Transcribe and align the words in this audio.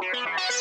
Bearcats. 0.00 0.59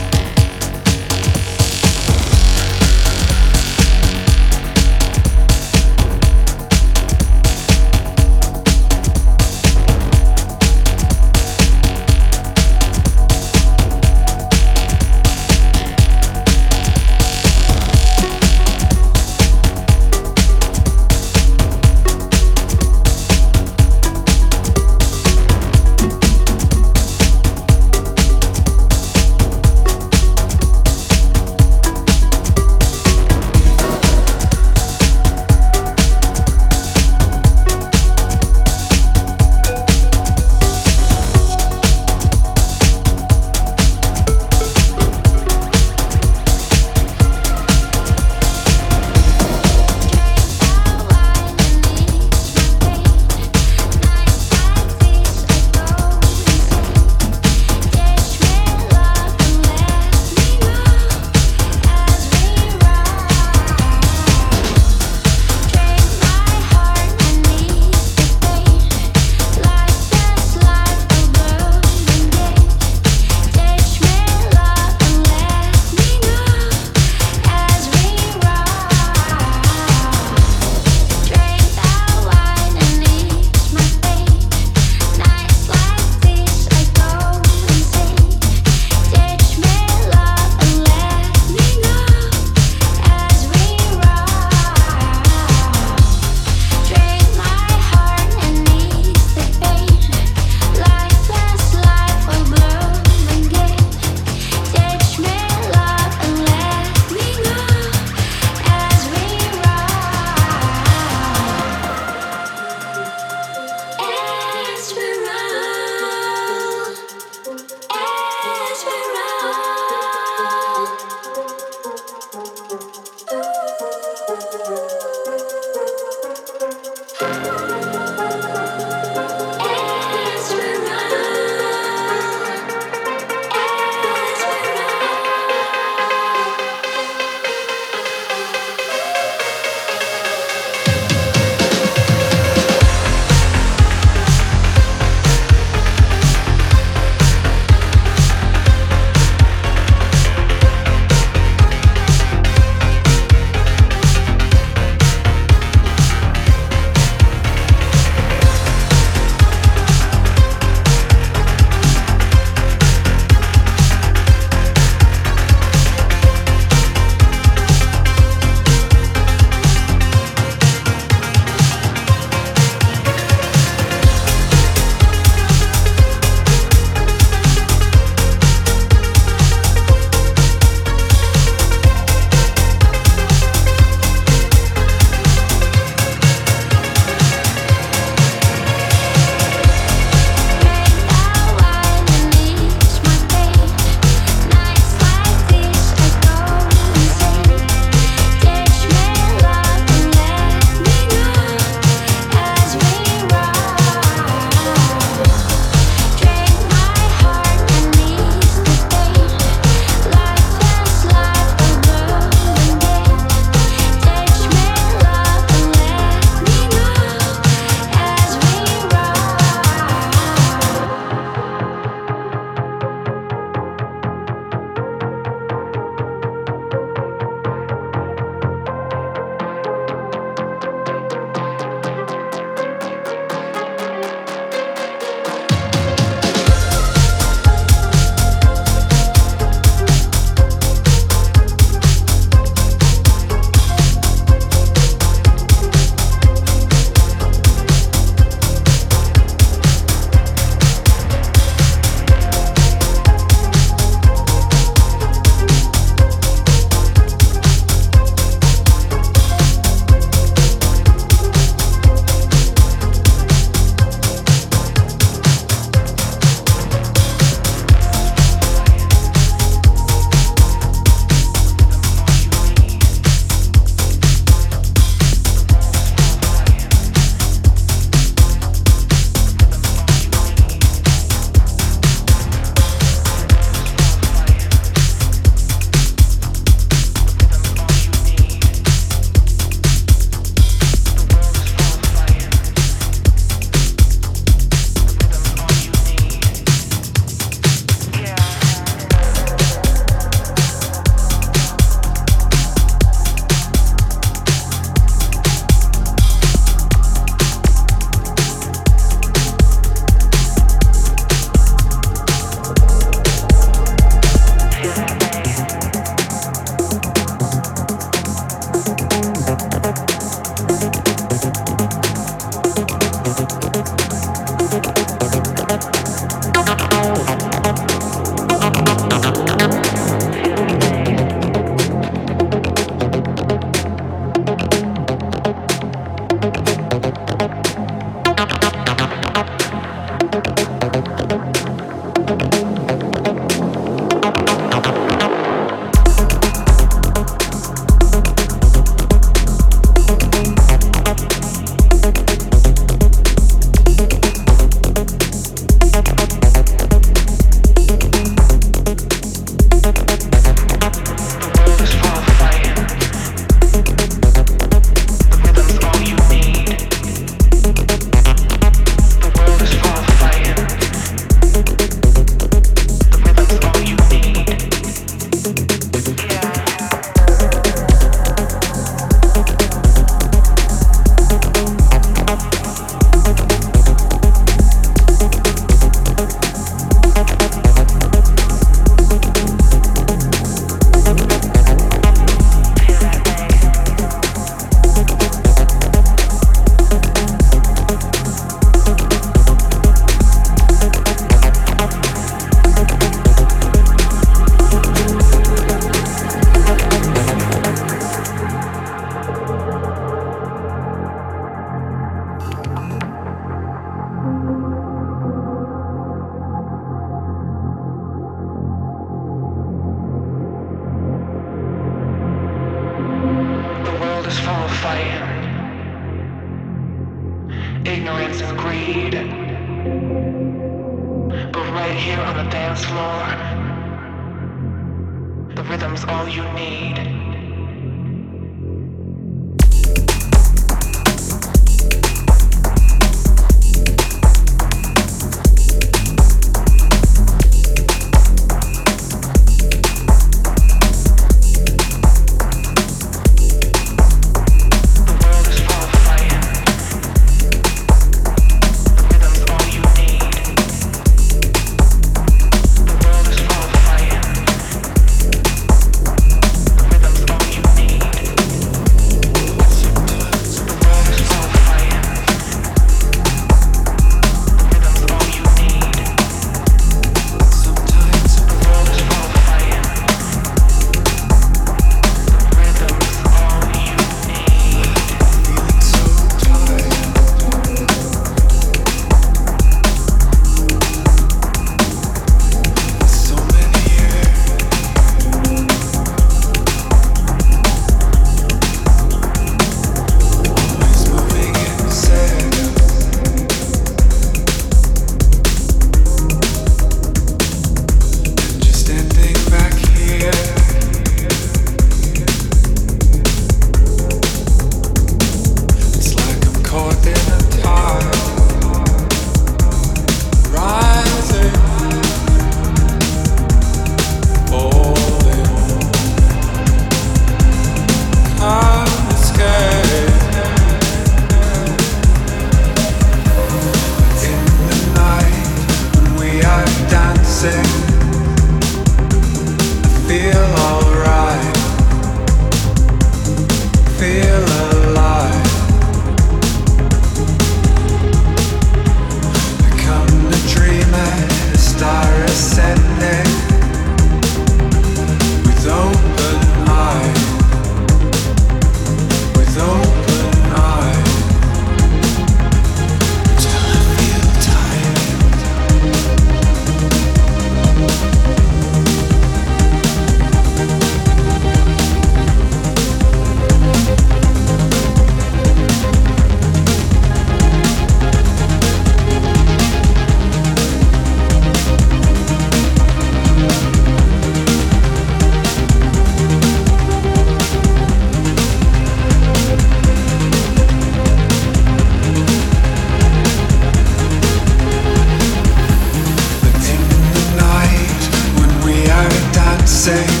say. 599.61 600.00